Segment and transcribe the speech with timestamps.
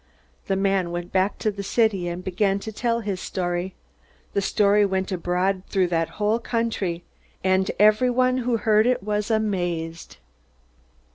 [0.47, 3.75] The man went back to the city, and began to tell his story.
[4.33, 7.03] The story went abroad through that whole country,
[7.43, 10.17] and everyone who heard it was amazed.